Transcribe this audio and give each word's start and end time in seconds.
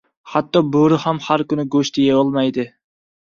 •Hatto 0.35 0.61
bo‘ri 0.75 0.97
ham 1.03 1.19
har 1.25 1.43
kuni 1.51 1.67
go‘sht 1.77 2.01
yeyolmaydi. 2.05 2.67